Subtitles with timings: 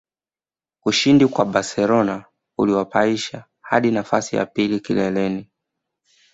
[0.85, 2.25] Ushindi kwa Barcelona
[2.57, 5.49] uliwapaisha hadi nafasi ya pili kileleni